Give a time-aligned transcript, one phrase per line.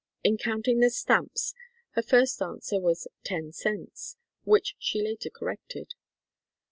[0.23, 1.53] In counting the stamps,
[1.91, 5.93] her first answer was "ten cents," which she later corrected.